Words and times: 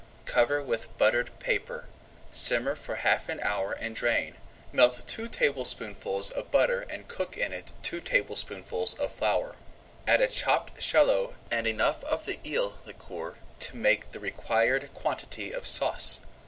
Cover 0.25 0.63
with 0.63 0.97
buttered 0.97 1.37
paper, 1.37 1.85
simmer 2.31 2.73
for 2.75 2.95
half 2.95 3.29
an 3.29 3.39
hour 3.41 3.73
and 3.73 3.95
drain. 3.95 4.37
Melt 4.71 5.03
two 5.05 5.27
tablespoonfuls 5.27 6.31
of 6.31 6.49
butter 6.49 6.81
and 6.89 7.07
cook 7.07 7.37
in 7.37 7.53
it 7.53 7.71
two 7.83 8.01
tablespoonfuls 8.01 8.95
of 8.95 9.11
flour. 9.11 9.55
Add 10.07 10.19
a 10.21 10.27
chopped 10.27 10.81
shallot 10.81 11.35
and 11.51 11.67
enough 11.67 12.03
of 12.05 12.25
the 12.25 12.39
eel 12.43 12.79
liquor 12.83 13.37
to 13.59 13.75
make 13.77 14.11
the 14.11 14.19
required 14.19 14.91
quantity 14.95 15.51
of 15.51 15.67
sauce. 15.67 16.21